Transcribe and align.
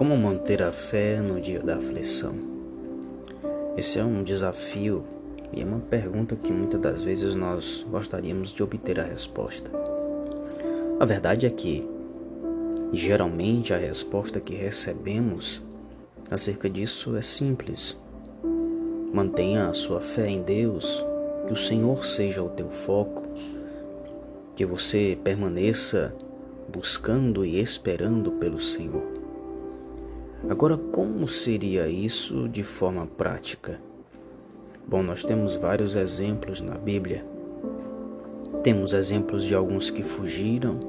Como 0.00 0.16
manter 0.16 0.62
a 0.62 0.72
fé 0.72 1.20
no 1.20 1.38
dia 1.38 1.60
da 1.60 1.76
aflição? 1.76 2.34
Esse 3.76 3.98
é 3.98 4.02
um 4.02 4.22
desafio 4.22 5.04
e 5.52 5.60
é 5.60 5.64
uma 5.66 5.78
pergunta 5.78 6.34
que 6.34 6.50
muitas 6.50 6.80
das 6.80 7.02
vezes 7.02 7.34
nós 7.34 7.86
gostaríamos 7.86 8.50
de 8.50 8.62
obter 8.62 8.98
a 8.98 9.04
resposta. 9.04 9.70
A 10.98 11.04
verdade 11.04 11.44
é 11.44 11.50
que, 11.50 11.86
geralmente, 12.94 13.74
a 13.74 13.76
resposta 13.76 14.40
que 14.40 14.54
recebemos 14.54 15.62
acerca 16.30 16.70
disso 16.70 17.14
é 17.14 17.20
simples. 17.20 17.98
Mantenha 19.12 19.68
a 19.68 19.74
sua 19.74 20.00
fé 20.00 20.30
em 20.30 20.40
Deus, 20.40 21.04
que 21.46 21.52
o 21.52 21.56
Senhor 21.56 22.06
seja 22.06 22.42
o 22.42 22.48
teu 22.48 22.70
foco, 22.70 23.24
que 24.56 24.64
você 24.64 25.18
permaneça 25.22 26.16
buscando 26.72 27.44
e 27.44 27.60
esperando 27.60 28.32
pelo 28.32 28.62
Senhor. 28.62 29.19
Agora, 30.48 30.76
como 30.76 31.28
seria 31.28 31.86
isso 31.86 32.48
de 32.48 32.62
forma 32.62 33.06
prática? 33.06 33.78
Bom, 34.88 35.02
nós 35.02 35.22
temos 35.22 35.54
vários 35.54 35.96
exemplos 35.96 36.62
na 36.62 36.76
Bíblia. 36.76 37.24
Temos 38.62 38.94
exemplos 38.94 39.44
de 39.44 39.54
alguns 39.54 39.90
que 39.90 40.02
fugiram, 40.02 40.80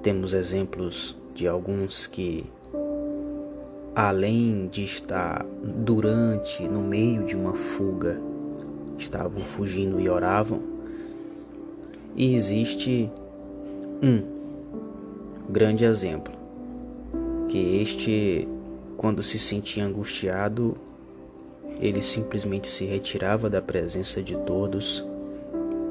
temos 0.00 0.32
exemplos 0.32 1.18
de 1.34 1.48
alguns 1.48 2.06
que, 2.06 2.46
além 3.96 4.68
de 4.68 4.84
estar 4.84 5.44
durante, 5.62 6.68
no 6.68 6.82
meio 6.82 7.24
de 7.24 7.36
uma 7.36 7.52
fuga, 7.52 8.20
estavam 8.96 9.44
fugindo 9.44 10.00
e 10.00 10.08
oravam. 10.08 10.62
E 12.14 12.32
existe 12.34 13.10
um 14.00 14.22
grande 15.50 15.84
exemplo 15.84 16.39
que 17.50 17.82
este, 17.82 18.46
quando 18.96 19.24
se 19.24 19.36
sentia 19.36 19.84
angustiado, 19.84 20.76
ele 21.80 22.00
simplesmente 22.00 22.68
se 22.68 22.84
retirava 22.84 23.50
da 23.50 23.60
presença 23.60 24.22
de 24.22 24.36
todos 24.44 25.04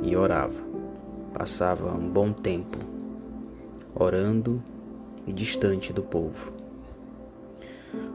e 0.00 0.14
orava. 0.14 0.62
Passava 1.34 1.92
um 1.92 2.08
bom 2.08 2.30
tempo 2.32 2.78
orando 3.92 4.62
e 5.26 5.32
distante 5.32 5.92
do 5.92 6.04
povo. 6.04 6.52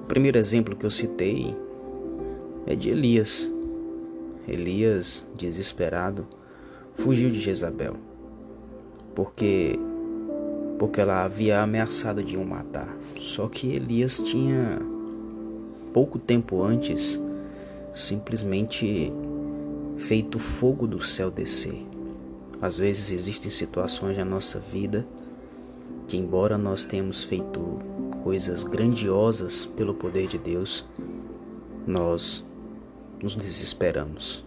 O 0.01 0.05
primeiro 0.05 0.37
exemplo 0.37 0.73
que 0.73 0.85
eu 0.85 0.91
citei 0.91 1.53
é 2.65 2.73
de 2.73 2.89
Elias. 2.89 3.53
Elias, 4.47 5.27
desesperado, 5.35 6.25
fugiu 6.93 7.29
de 7.29 7.39
Jezabel, 7.41 7.97
porque 9.13 9.77
porque 10.79 11.01
ela 11.01 11.23
havia 11.23 11.61
ameaçado 11.61 12.23
de 12.23 12.37
o 12.37 12.45
matar. 12.45 12.94
Só 13.25 13.47
que 13.47 13.73
Elias 13.73 14.19
tinha 14.19 14.79
pouco 15.91 16.19
tempo 16.19 16.61
antes 16.61 17.19
simplesmente 17.91 19.11
feito 19.97 20.37
fogo 20.37 20.85
do 20.85 21.01
céu 21.01 21.31
descer. 21.31 21.83
Às 22.61 22.77
vezes 22.77 23.11
existem 23.11 23.49
situações 23.49 24.15
na 24.15 24.23
nossa 24.23 24.59
vida 24.59 25.07
que, 26.07 26.15
embora 26.17 26.55
nós 26.55 26.83
tenhamos 26.83 27.23
feito 27.23 27.79
coisas 28.23 28.63
grandiosas 28.63 29.65
pelo 29.65 29.95
poder 29.95 30.27
de 30.27 30.37
Deus, 30.37 30.85
nós 31.87 32.45
nos 33.23 33.35
desesperamos. 33.35 34.45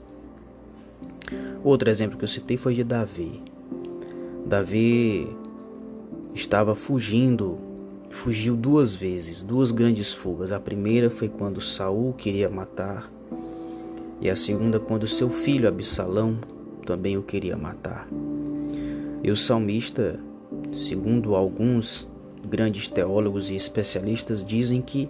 Outro 1.64 1.90
exemplo 1.90 2.16
que 2.16 2.22
eu 2.22 2.28
citei 2.28 2.56
foi 2.56 2.74
de 2.74 2.84
Davi. 2.84 3.42
Davi 4.46 5.36
estava 6.32 6.76
fugindo, 6.76 7.66
fugiu 8.18 8.56
duas 8.56 8.96
vezes, 8.96 9.42
duas 9.42 9.70
grandes 9.70 10.12
fugas. 10.12 10.50
A 10.50 10.58
primeira 10.58 11.08
foi 11.08 11.28
quando 11.28 11.60
Saul 11.60 12.12
queria 12.14 12.50
matar, 12.50 13.10
e 14.20 14.28
a 14.28 14.34
segunda 14.34 14.80
quando 14.80 15.06
seu 15.06 15.30
filho 15.30 15.68
Absalão 15.68 16.36
também 16.84 17.16
o 17.16 17.22
queria 17.22 17.56
matar. 17.56 18.08
E 19.22 19.30
o 19.30 19.36
salmista, 19.36 20.18
segundo 20.72 21.36
alguns 21.36 22.08
grandes 22.44 22.88
teólogos 22.88 23.50
e 23.50 23.54
especialistas, 23.54 24.44
dizem 24.44 24.82
que 24.82 25.08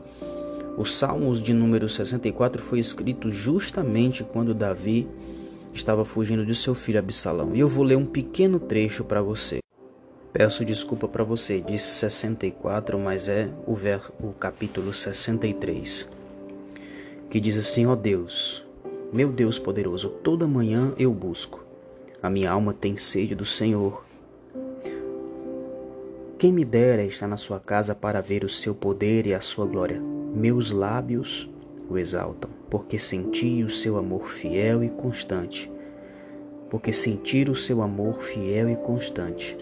o 0.77 0.85
Salmos 0.85 1.43
de 1.43 1.53
número 1.53 1.89
64 1.89 2.63
foi 2.63 2.79
escrito 2.79 3.31
justamente 3.31 4.23
quando 4.23 4.55
Davi 4.55 5.09
estava 5.73 6.05
fugindo 6.05 6.45
de 6.45 6.55
seu 6.55 6.75
filho 6.75 6.99
Absalão. 6.99 7.55
E 7.55 7.61
eu 7.61 7.69
vou 7.69 7.85
ler 7.85 7.97
um 7.97 8.07
pequeno 8.07 8.61
trecho 8.61 9.03
para 9.03 9.23
você. 9.23 9.59
Peço 10.31 10.63
desculpa 10.63 11.09
para 11.09 11.25
você, 11.25 11.59
disse 11.59 11.91
64, 11.93 12.99
mas 12.99 13.31
é 13.31 13.49
o, 13.67 13.75
ver, 13.75 14.03
o 14.21 14.31
capítulo 14.33 14.93
63, 14.93 16.07
que 17.31 17.41
diz 17.41 17.57
assim: 17.57 17.87
Ó 17.87 17.93
oh 17.93 17.97
Deus, 17.97 18.65
meu 19.11 19.33
Deus 19.33 19.59
poderoso, 19.59 20.11
toda 20.11 20.47
manhã 20.47 20.93
eu 20.99 21.15
busco, 21.15 21.65
a 22.23 22.29
minha 22.29 22.51
alma 22.51 22.75
tem 22.75 22.95
sede 22.95 23.35
do 23.35 23.47
Senhor. 23.47 24.05
Quem 26.39 26.53
me 26.53 26.65
dera 26.65 27.03
estar 27.05 27.27
na 27.27 27.39
sua 27.39 27.59
casa 27.59 27.95
para 27.95 28.21
ver 28.21 28.45
o 28.45 28.51
seu 28.51 28.75
poder 28.75 29.27
e 29.27 29.33
a 29.33 29.41
sua 29.41 29.65
glória. 29.65 30.01
Meus 30.35 30.71
lábios 30.71 31.49
o 31.89 31.97
exaltam, 31.97 32.51
porque 32.69 32.99
senti 32.99 33.65
o 33.65 33.71
seu 33.71 33.97
amor 33.97 34.29
fiel 34.29 34.85
e 34.85 34.91
constante. 34.91 35.73
Porque 36.69 36.93
sentir 36.93 37.49
o 37.49 37.55
seu 37.55 37.81
amor 37.81 38.21
fiel 38.21 38.69
e 38.69 38.77
constante 38.77 39.57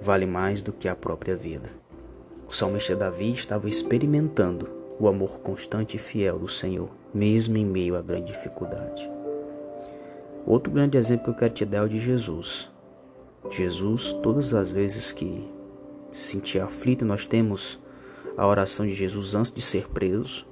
vale 0.00 0.26
mais 0.26 0.62
do 0.62 0.72
que 0.72 0.88
a 0.88 0.94
própria 0.94 1.36
vida. 1.36 1.70
O 2.48 2.52
salmista 2.52 2.96
Davi 2.96 3.32
estava 3.32 3.68
experimentando 3.68 4.70
o 4.98 5.08
amor 5.08 5.40
constante 5.40 5.96
e 5.96 5.98
fiel 5.98 6.38
do 6.38 6.48
Senhor, 6.48 6.90
mesmo 7.12 7.56
em 7.56 7.64
meio 7.64 7.96
à 7.96 8.02
grande 8.02 8.32
dificuldade. 8.32 9.10
Outro 10.46 10.72
grande 10.72 10.96
exemplo 10.96 11.24
que 11.24 11.30
eu 11.30 11.34
quero 11.34 11.54
te 11.54 11.64
dar 11.64 11.78
é 11.78 11.82
o 11.82 11.88
de 11.88 11.98
Jesus. 11.98 12.70
Jesus, 13.50 14.12
todas 14.14 14.54
as 14.54 14.70
vezes 14.70 15.12
que 15.12 15.48
se 16.12 16.32
sentia 16.32 16.64
aflito, 16.64 17.04
nós 17.04 17.26
temos 17.26 17.78
a 18.36 18.46
oração 18.46 18.86
de 18.86 18.94
Jesus 18.94 19.34
antes 19.34 19.52
de 19.52 19.60
ser 19.60 19.88
preso. 19.88 20.46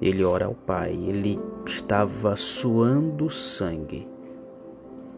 Ele 0.00 0.24
ora 0.24 0.46
ao 0.46 0.54
Pai, 0.54 0.92
ele 0.92 1.38
estava 1.66 2.34
suando 2.36 3.28
sangue 3.28 4.08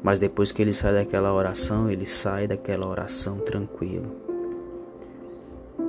mas 0.02 0.18
depois 0.18 0.50
que 0.50 0.60
ele 0.60 0.72
sai 0.72 0.94
daquela 0.94 1.32
oração, 1.32 1.90
ele 1.90 2.06
sai 2.06 2.46
daquela 2.46 2.86
oração 2.86 3.38
tranquilo. 3.38 4.10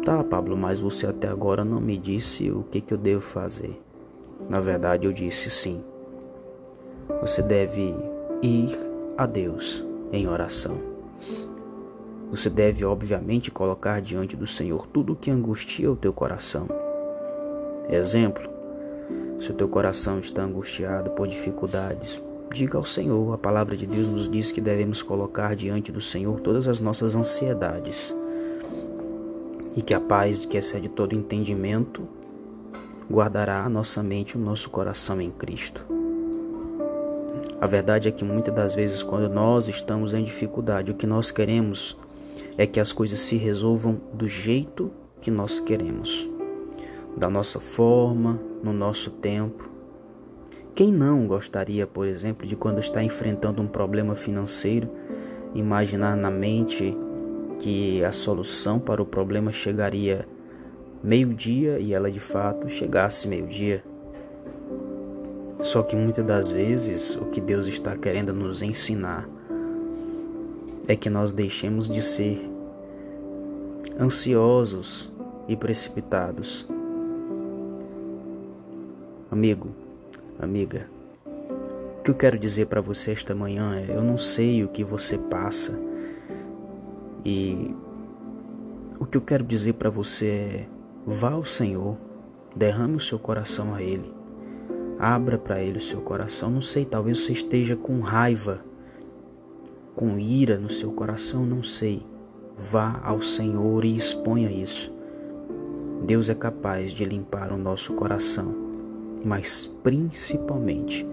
Tá, 0.06 0.24
Pablo, 0.24 0.56
mas 0.56 0.79
você 0.79 1.07
até 1.07 1.28
agora 1.28 1.63
não 1.63 1.79
me 1.79 1.97
disse 1.97 2.51
o 2.51 2.63
que, 2.63 2.81
que 2.81 2.94
eu 2.94 2.97
devo 2.97 3.22
fazer. 3.22 3.81
Na 4.50 4.59
verdade, 4.59 5.07
eu 5.07 5.13
disse 5.13 5.50
sim. 5.50 5.84
Você 7.22 7.41
deve 7.41 7.96
ir 8.41 8.69
a 9.18 9.25
Deus 9.25 9.85
em 10.12 10.28
oração. 10.28 10.78
Você 12.30 12.50
deve, 12.50 12.84
obviamente, 12.84 13.51
colocar 13.51 14.01
diante 14.01 14.35
do 14.35 14.45
Senhor 14.45 14.88
tudo 14.88 15.13
o 15.13 15.16
que 15.16 15.31
angustia 15.31 15.91
o 15.91 15.95
teu 15.95 16.12
coração. 16.12 16.68
Exemplo: 17.90 18.50
se 19.40 19.51
o 19.51 19.53
teu 19.53 19.69
coração 19.69 20.19
está 20.19 20.44
angustiado 20.44 21.12
por 21.12 21.28
dificuldades, 21.28 22.22
Diga 22.53 22.78
ao 22.78 22.84
Senhor, 22.84 23.34
a 23.34 23.38
palavra 23.40 23.75
de 23.75 23.88
Deus 23.88 24.08
nos 24.08 24.30
diz 24.30 24.52
que 24.52 24.62
devemos 24.62 25.02
colocar 25.02 25.56
diante 25.56 25.91
do 25.91 26.00
Senhor 26.00 26.40
todas 26.40 26.68
as 26.68 26.80
nossas 26.80 27.16
ansiedades 27.16 28.16
e 29.75 29.81
que 29.81 29.91
a 29.91 30.00
paz 30.00 30.46
que 30.46 30.56
excede 30.56 30.88
todo 30.88 31.16
entendimento 31.16 32.08
guardará 33.12 33.63
a 33.63 33.69
nossa 33.69 34.03
mente 34.03 34.34
e 34.34 34.38
o 34.38 34.40
nosso 34.40 34.69
coração 34.69 35.19
em 35.19 35.31
Cristo. 35.31 35.84
A 37.59 37.66
verdade 37.66 38.08
é 38.08 38.12
que 38.12 38.24
muitas 38.24 38.53
das 38.53 38.75
vezes, 38.75 39.02
quando 39.02 39.34
nós 39.34 39.68
estamos 39.68 40.13
em 40.13 40.24
dificuldade, 40.24 40.92
o 40.92 40.96
que 40.96 41.08
nós 41.08 41.31
queremos 41.31 41.97
é 42.56 42.68
que 42.68 42.80
as 42.80 42.94
coisas 42.94 43.19
se 43.19 43.36
resolvam 43.36 44.00
do 44.13 44.28
jeito 44.28 44.92
que 45.19 45.31
nós 45.31 45.59
queremos, 45.59 46.30
da 47.18 47.31
nossa 47.31 47.60
forma, 47.60 48.39
no 48.62 48.72
nosso 48.72 49.10
tempo. 49.10 49.73
Quem 50.75 50.92
não 50.92 51.28
gostaria, 51.28 51.86
por 51.86 52.08
exemplo, 52.08 52.48
de 52.48 52.56
quando 52.56 52.80
está 52.80 53.04
enfrentando 53.04 53.62
um 53.62 53.68
problema 53.68 54.16
financeiro, 54.16 54.90
imaginar 55.54 56.18
na 56.18 56.31
mente 56.31 56.98
que 57.60 58.04
a 58.04 58.12
solução 58.12 58.80
para 58.80 59.00
o 59.00 59.06
problema 59.06 59.52
chegaria 59.52 60.28
meio-dia 61.04 61.78
e 61.78 61.94
ela 61.94 62.10
de 62.10 62.20
fato 62.20 62.68
chegasse 62.68 63.28
meio-dia? 63.28 63.84
Só 65.62 65.84
que 65.84 65.96
muitas 65.96 66.25
das 66.25 66.50
vezes 66.50 67.18
o 67.18 67.26
que 67.26 67.40
Deus 67.40 67.68
está 67.68 67.96
querendo 67.96 68.34
nos 68.34 68.64
ensinar 68.64 69.30
é 70.88 70.96
que 70.96 71.10
nós 71.10 71.31
deixemos 71.31 71.88
de 71.88 72.02
ser 72.02 72.50
ansiosos 74.00 75.14
e 75.48 75.56
precipitados. 75.56 76.68
Amigo, 79.30 79.82
Amiga, 80.39 80.89
o 82.00 82.03
que 82.03 82.12
eu 82.12 82.15
quero 82.15 82.38
dizer 82.38 82.65
para 82.65 82.81
você 82.81 83.12
esta 83.12 83.35
manhã 83.35 83.75
é: 83.75 83.95
eu 83.95 84.03
não 84.03 84.18
sei 84.18 84.63
o 84.63 84.68
que 84.68 84.83
você 84.83 85.18
passa, 85.18 85.80
e 87.24 87.74
o 89.00 89.06
que 89.06 89.18
eu 89.18 89.21
quero 89.21 89.44
dizer 89.44 89.74
para 89.74 89.89
você 89.89 90.25
é: 90.27 90.68
vá 91.06 91.31
ao 91.31 91.45
Senhor, 91.45 91.97
derrame 92.56 92.95
o 92.95 93.00
seu 93.00 93.19
coração 93.19 93.74
a 93.74 93.81
Ele, 93.81 94.12
abra 95.00 95.38
para 95.38 95.62
Ele 95.62 95.77
o 95.77 95.81
seu 95.81 96.01
coração. 96.01 96.50
Não 96.50 96.62
sei, 96.62 96.83
talvez 96.83 97.19
você 97.19 97.31
esteja 97.31 97.75
com 97.75 98.00
raiva, 98.00 98.63
com 99.95 100.18
ira 100.18 100.57
no 100.57 100.69
seu 100.69 100.91
coração, 100.91 101.45
não 101.45 101.63
sei. 101.63 102.06
Vá 102.56 103.00
ao 103.03 103.21
Senhor 103.21 103.83
e 103.83 103.95
exponha 103.95 104.51
isso. 104.51 104.94
Deus 106.06 106.30
é 106.30 106.35
capaz 106.35 106.91
de 106.91 107.06
limpar 107.06 107.51
o 107.51 107.57
nosso 107.57 107.94
coração, 107.94 108.62
mas 109.24 109.72
principalmente 109.81 111.08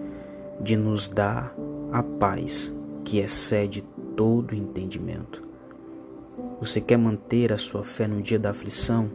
de 0.59 0.75
nos 0.75 1.07
dar 1.07 1.55
a 1.91 2.03
paz 2.03 2.73
que 3.03 3.19
excede 3.19 3.83
todo 4.15 4.55
entendimento. 4.55 5.41
Você 6.59 6.79
quer 6.79 6.97
manter 6.97 7.51
a 7.51 7.57
sua 7.57 7.83
fé 7.83 8.07
no 8.07 8.21
dia 8.21 8.37
da 8.37 8.51
aflição? 8.51 9.09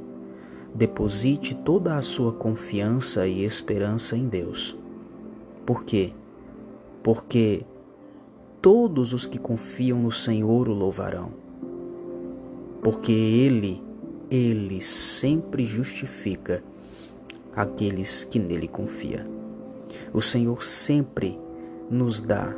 Deposite 0.74 1.54
toda 1.54 1.96
a 1.96 2.02
sua 2.02 2.32
confiança 2.32 3.26
e 3.26 3.44
esperança 3.44 4.16
em 4.16 4.28
Deus. 4.28 4.76
Por 5.64 5.84
quê? 5.84 6.12
Porque 7.02 7.64
todos 8.60 9.12
os 9.12 9.26
que 9.26 9.38
confiam 9.38 10.00
no 10.00 10.10
Senhor 10.10 10.68
o 10.68 10.74
louvarão. 10.74 11.32
Porque 12.82 13.12
Ele, 13.12 13.80
Ele 14.30 14.82
sempre 14.82 15.64
justifica 15.64 16.62
aqueles 17.56 18.22
que 18.22 18.38
nele 18.38 18.68
confiam. 18.68 19.24
O 20.12 20.20
Senhor 20.20 20.62
sempre 20.62 21.40
nos 21.90 22.20
dá 22.20 22.54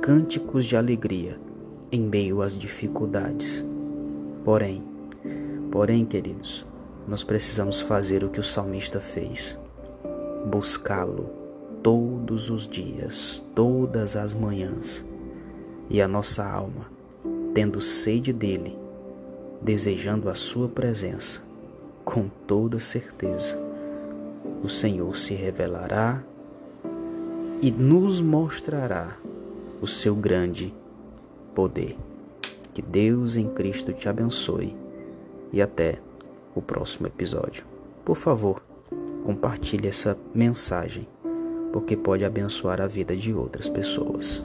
cânticos 0.00 0.64
de 0.64 0.76
alegria 0.76 1.38
em 1.90 2.00
meio 2.00 2.40
às 2.40 2.56
dificuldades. 2.56 3.66
Porém, 4.44 4.84
porém, 5.72 6.04
queridos, 6.04 6.64
nós 7.06 7.24
precisamos 7.24 7.80
fazer 7.80 8.22
o 8.22 8.28
que 8.28 8.38
o 8.38 8.44
salmista 8.44 9.00
fez: 9.00 9.58
buscá-lo 10.48 11.30
todos 11.82 12.48
os 12.48 12.68
dias, 12.68 13.44
todas 13.54 14.16
as 14.16 14.34
manhãs, 14.34 15.04
e 15.90 16.00
a 16.00 16.06
nossa 16.06 16.46
alma, 16.46 16.90
tendo 17.54 17.80
sede 17.80 18.32
dele, 18.32 18.78
desejando 19.60 20.28
a 20.28 20.34
sua 20.34 20.68
presença, 20.68 21.42
com 22.04 22.28
toda 22.46 22.78
certeza, 22.78 23.67
o 24.62 24.68
Senhor 24.68 25.16
se 25.16 25.34
revelará 25.34 26.22
e 27.60 27.70
nos 27.70 28.20
mostrará 28.20 29.16
o 29.80 29.86
seu 29.86 30.14
grande 30.14 30.74
poder. 31.54 31.96
Que 32.72 32.82
Deus 32.82 33.36
em 33.36 33.48
Cristo 33.48 33.92
te 33.92 34.08
abençoe 34.08 34.76
e 35.52 35.60
até 35.60 36.00
o 36.54 36.62
próximo 36.62 37.06
episódio. 37.06 37.64
Por 38.04 38.16
favor, 38.16 38.62
compartilhe 39.24 39.88
essa 39.88 40.16
mensagem, 40.34 41.06
porque 41.72 41.96
pode 41.96 42.24
abençoar 42.24 42.80
a 42.80 42.86
vida 42.86 43.16
de 43.16 43.34
outras 43.34 43.68
pessoas. 43.68 44.44